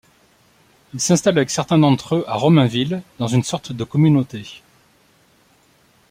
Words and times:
Il 0.95 0.99
s'installe 0.99 1.37
avec 1.37 1.51
certains 1.51 1.77
d'entre 1.77 2.15
eux 2.15 2.23
à 2.27 2.33
Romainville 2.33 3.03
dans 3.19 3.27
une 3.27 3.43
sorte 3.43 3.71
de 3.71 3.83
communauté. 3.83 4.63